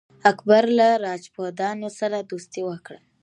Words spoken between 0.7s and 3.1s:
له راجپوتانو سره دوستي وکړه.